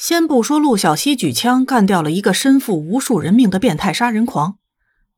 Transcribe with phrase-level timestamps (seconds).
[0.00, 4.56] 先不说陆小西举枪干掉了一个身负无数人命的变态杀人狂，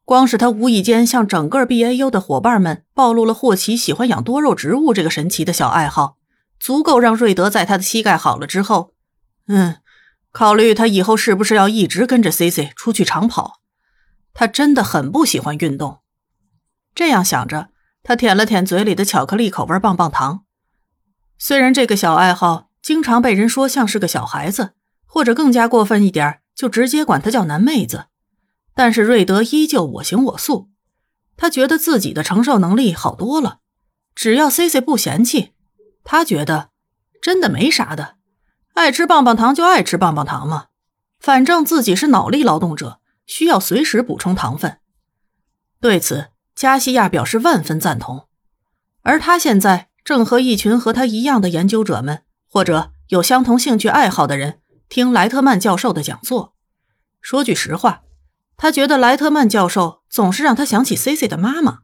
[0.04, 6.16] 光是他无意间向整个 BAU 的伙伴们暴露了霍奇喜欢养多肉植物这个神奇的小爱好，
[6.58, 8.94] 足够让瑞德在他的膝盖好了之后，
[9.46, 9.76] 嗯，
[10.32, 13.60] 考虑他以后是不是要一直跟着 C C 出去长跑。
[14.34, 16.00] 他真的很不喜欢运动。
[16.92, 17.68] 这样想着，
[18.02, 20.42] 他舔了舔嘴里的巧克力口味棒棒糖。
[21.38, 24.72] 虽然这个小爱好经常被人说像是个小孩子，
[25.06, 28.06] 或者更加过分一点，就直接管她叫男妹子，
[28.74, 30.68] 但是瑞德依旧我行我素。
[31.36, 33.60] 他觉得自己的承受能力好多了，
[34.14, 35.52] 只要 C C 不嫌弃，
[36.04, 36.70] 他觉得
[37.20, 38.16] 真的没啥的。
[38.74, 40.66] 爱吃棒棒糖就爱吃棒棒糖嘛，
[41.20, 44.78] 反正自己是脑力劳动者，需要随时补充糖分。
[45.80, 48.26] 对此，加西亚表示万分赞同，
[49.02, 49.88] 而他现在。
[50.04, 56.54] 正和一群和他一样的研究者们，或者有相同兴趣爱好的人听莱特曼教授的讲座。
[57.22, 58.02] 说句实话，
[58.58, 61.78] 他觉得莱特曼教授总是让他想起 C C 的妈妈。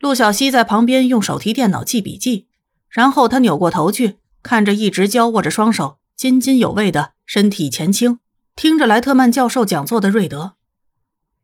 [0.00, 2.48] 陆小西在旁边用手提电脑记笔记，
[2.88, 8.18] 然后他扭过头去看着一直交握着双手、津津有味的身体前倾，
[8.56, 10.56] 听着莱特曼教授讲座的瑞德：“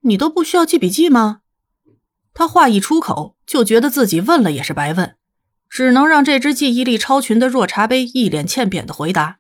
[0.03, 1.43] 你都不需要记笔记吗？”
[2.35, 5.15] 他话一出口，就觉得自己问了也是白问。
[5.69, 9.39] 只能让这只记忆力超群的弱茶杯一脸欠扁的回答：“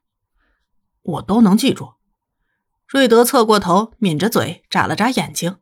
[1.02, 1.94] 我都能记住。”
[2.86, 5.56] 瑞德侧过头，抿着嘴，眨了眨眼睛，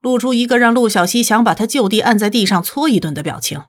[0.00, 3.62] 露出一个让陆小西想把他就地按在地上搓一顿的表情。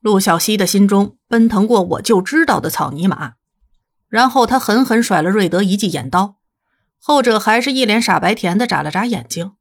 [0.00, 3.32] 陆小西的心中奔腾过“我就知道”的草泥马，
[4.08, 6.36] 然后他狠狠甩了瑞德一记眼刀，
[6.98, 9.52] 后者还是一脸傻白甜的眨了眨眼睛。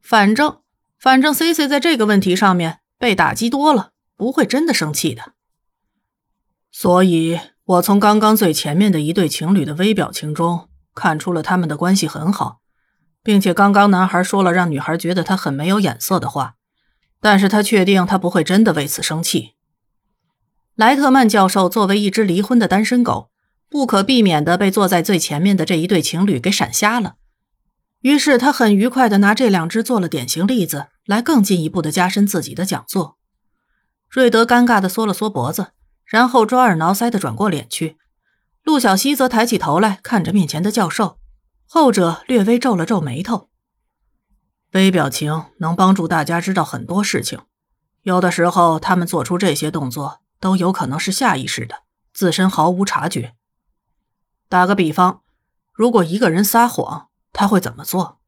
[0.00, 0.60] 反正，
[0.98, 3.90] 反正 C C 在这个问题上面被打击多了。
[4.20, 5.32] 不会真的生气的，
[6.70, 12.60] 所以我从刚刚最前面的一对情侣的微表情中看出了他们的关系很好，
[13.22, 16.56] 并且刚刚男孩说了让女孩觉得他很没有眼色的话，
[17.18, 19.54] 但是他确定他不会真的为此生气。
[20.74, 23.30] 莱特曼教授作为一只离婚的单身狗，
[23.70, 27.14] 不可避免的被坐在最前面的这一对情侣给闪瞎了，
[28.02, 33.16] 于是他很愉快的拿这两只做了典型例子，来更进一步的加深自己的讲座。
[34.10, 35.68] 瑞德尴尬的缩了缩脖子，
[36.04, 37.96] 然后抓耳挠腮的转过脸去。
[38.64, 41.20] 陆小西则抬起头来看着面前的教授，
[41.64, 43.48] 后者略微皱了皱眉头。
[44.72, 47.38] 微表情能帮助大家知道很多事情，
[48.02, 53.36] 有的时候他们做出这些动作都有可能是下意识的，自身毫无察觉。
[54.48, 55.22] 打个比方，
[55.72, 58.18] 如果一个人撒谎，他会怎么做？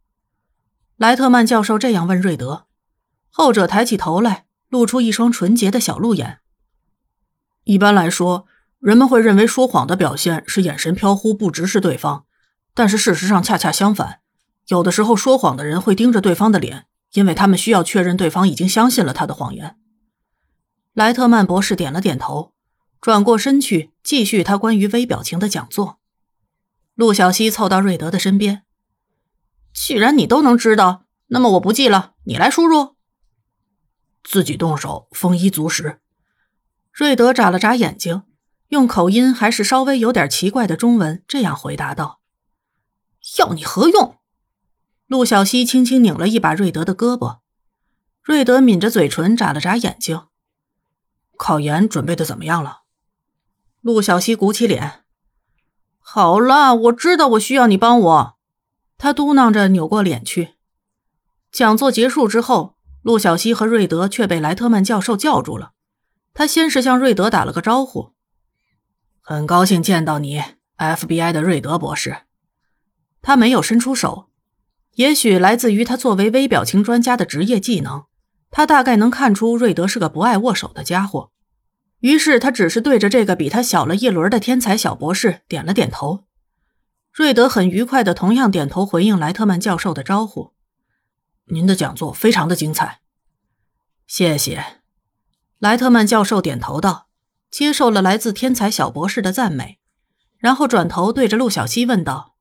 [0.97, 2.67] 莱特曼教授这样问瑞德，
[3.31, 4.47] 后者抬起头来。
[4.73, 6.39] 露出一双纯洁的小鹿眼。
[7.65, 8.47] 一般来说，
[8.79, 12.25] 人们会认为说谎的表现是眼神飘忽，不直视对方。
[12.73, 14.21] 但是事实上恰恰相反，
[14.69, 19.77] 有的时候说谎的人会盯着对方的脸，因为他们需要确认对方已经相信了他的谎言。
[20.95, 22.55] 莱特曼博士点了点头，
[22.99, 25.99] 转过身去继续他关于微表情的讲座。
[26.95, 28.63] 陆小西凑到瑞德的身边
[29.75, 32.92] ：“既然你都能知道，那么我不记了，你来输入。”
[34.25, 36.01] 自己动手，丰衣足食。
[36.93, 38.23] 瑞德眨了眨眼睛，
[38.69, 42.21] 用口音还是稍微有点奇怪的中文这样回答道
[43.39, 44.19] ：“要你何用？”
[45.09, 47.41] 陆小西轻轻拧了一把瑞德的胳膊。
[48.23, 50.27] 瑞德抿着嘴唇，眨了眨眼睛。
[51.37, 52.83] 考研准备的怎么样了？
[53.81, 55.05] 陆小西鼓起脸
[55.99, 58.39] ：“好了，我知道我需要你帮我。”
[58.97, 60.55] 他嘟囔着，扭过脸去。
[61.51, 62.77] 讲座结束之后。
[63.03, 65.73] 陆小西和瑞德却被莱特曼教授叫住了。
[66.35, 68.13] 他先是向瑞德打了个招呼
[69.21, 70.43] ：“很高兴见到你
[70.79, 72.23] ，FBI 的瑞德博士。”
[73.21, 74.31] 他没有伸出手，
[74.95, 78.05] 也许来自于他作为微表情专家的职业技能，
[78.51, 81.31] 他大概能看出瑞德是个不爱握手的家伙。
[82.01, 86.25] 于是他只是对着这个比他小了一轮的天才小博士点了点头。
[87.13, 90.53] 瑞德很愉快的同样点头回应莱特曼教授的招呼。
[91.47, 93.01] 您的讲座非常的精彩，
[94.07, 94.81] 谢谢。
[95.59, 97.09] 莱特曼教授点头道，
[97.51, 99.79] 接受了来自天才小博士的赞美，
[100.39, 102.37] 然后转头对着陆小西问道：“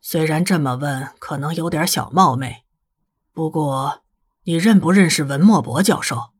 [0.00, 2.64] 虽然这么问可能有点小冒昧，
[3.32, 4.02] 不过
[4.44, 6.30] 你认不认识文莫博教授？”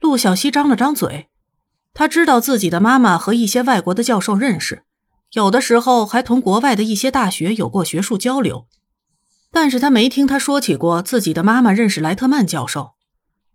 [0.00, 1.28] 陆小西张了张嘴，
[1.92, 4.84] 他知道自己的妈妈和一些外国的教授认识，
[5.32, 8.68] 有的时候还同国外的一些大学有过学术交流。
[9.56, 12.92] 但是他没听他说起过自己的妈妈认识莱特曼教授，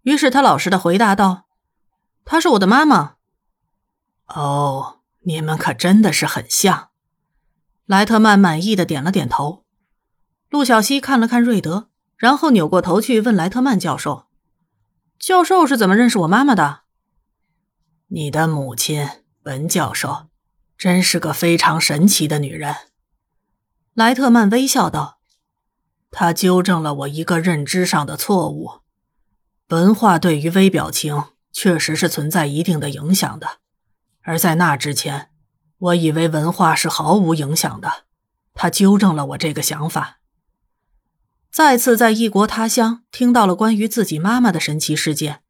[0.01, 1.45] 于是他老实的回答道
[2.25, 3.17] ：“她是我的妈妈。”
[4.25, 6.89] 哦，你们可真的是很像。
[7.85, 9.63] 莱特曼满意的点了点头。
[10.49, 14.25] 陆小西看了看瑞德，然后扭过头去问莱特曼教授
[15.21, 16.79] ：“教授是怎么认识我妈妈的？”
[18.09, 19.07] 你的母亲
[19.43, 20.29] 文教授，
[20.75, 22.75] 真是个非常神奇的女人。
[23.93, 25.19] 莱特曼微笑道
[26.11, 28.81] ：“他纠正了我一个认知上的错误。
[29.69, 31.23] 文化对于微表情
[31.53, 33.59] 确实是存在一定的影响的，
[34.21, 35.31] 而在那之前，
[35.77, 38.03] 我以为文化是毫无影响的。
[38.53, 40.19] 他纠正了我这个想法。”
[41.51, 45.41] 再次在异国他乡听到了关于自己妈妈的神奇事件，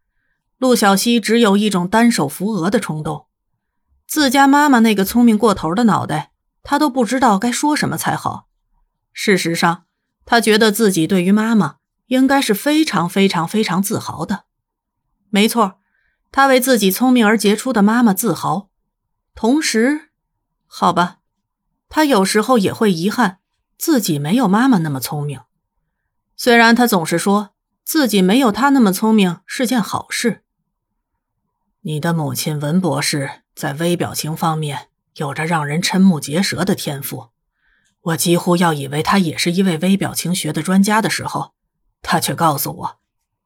[0.57, 3.27] 陆小西只有一种单手扶额的冲动。
[4.07, 6.31] 自家妈妈那个聪明过头的脑袋，
[6.63, 8.47] 他都不知道该说什么才好。
[9.13, 9.85] 事实上，
[10.25, 11.77] 他觉得自己对于妈妈
[12.07, 14.45] 应该是非常非常非常自豪的。
[15.29, 15.79] 没错，
[16.31, 18.69] 他为自己聪明而杰出的妈妈自豪。
[19.33, 20.09] 同时，
[20.67, 21.19] 好吧，
[21.89, 23.39] 他有时候也会遗憾
[23.77, 25.41] 自己没有妈妈那么聪明。
[26.35, 27.51] 虽然他总是说
[27.83, 30.43] 自己没有他那么聪明是件好事。
[31.81, 37.29] 你的母亲文博士在微表情方面有着让人瞠目结舌的天赋，
[38.01, 41.53] 我几乎要以为他也是一位微表情学的专家的时候，
[42.01, 42.99] 他却告诉我，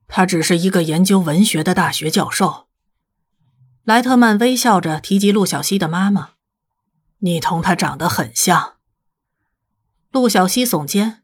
[0.07, 2.68] 他只是一个研究文学的大学教授。
[3.84, 6.31] 莱特曼微笑着提及陆小西的妈妈
[7.19, 8.78] ：“你同她长得很像。”
[10.12, 11.22] 陆小西耸肩。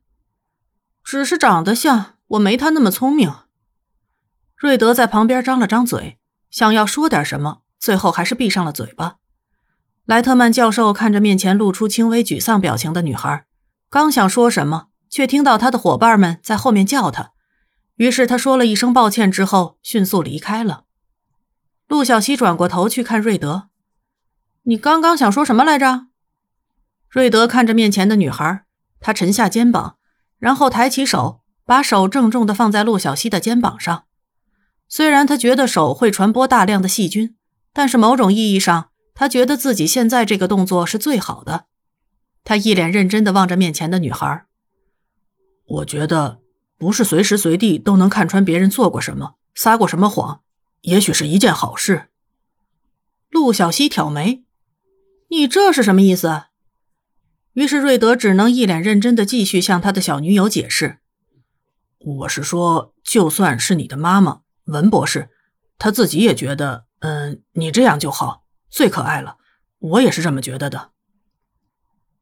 [1.04, 3.34] 只是长得像，我没他那么聪明。
[4.56, 6.20] 瑞德在旁边张了张嘴，
[6.52, 9.21] 想要说点什么，最后还是闭上了嘴巴。
[10.06, 13.46] 莱特曼教授看着面前露出轻微沮丧表情的女孩，
[13.90, 17.32] 刚想说什么，却听到他的伙伴们在后面叫他，
[17.96, 20.86] 于是他说了一声抱歉之后，迅速离开了。
[21.88, 23.70] 陆小西转过头去看瑞德
[24.64, 26.08] ：“你刚刚想说什么来着？”
[27.10, 28.64] 瑞德看着面前的女孩，
[29.00, 29.98] 他沉下肩膀。
[30.40, 34.06] 然后抬起手，把手郑重地放在陆小西的肩膀上。
[34.90, 37.36] 虽然他觉得手会传播大量的细菌，
[37.72, 41.66] 但是某种意义上，他觉得自己现在这个动作是最好的。
[42.44, 44.46] 他一脸认真地望着面前的女孩。
[45.66, 46.40] 我觉得
[46.78, 50.42] 不是随时随地都能看穿别人做过什么、撒过什么谎，
[50.82, 52.10] 也许是一件好事。
[53.30, 54.44] 陆小西挑眉
[55.30, 56.46] ：“你这是什么意思？”
[57.54, 61.00] 于是瑞德只能一脸认真的继续向他的小女友解释
[62.00, 65.30] ：“我是说，就算是你的妈妈文博士，
[65.78, 68.41] 她自己也觉得，嗯，你这样就好，
[68.72, 69.38] 最可爱了。
[69.78, 70.94] 我也是这么觉得的。”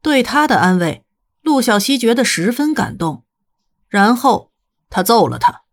[0.02, 1.06] 对他的安慰，
[1.42, 3.24] 陆小西觉得十分感动，
[3.88, 4.52] 然后
[4.90, 5.64] 他揍了他。